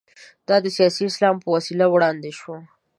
دا 0.47 0.55
د 0.63 0.65
سیاسي 0.77 1.03
اسلام 1.09 1.35
په 1.41 1.47
وسیله 1.55 1.85
وړاندې 1.89 2.31
شو. 2.39 2.55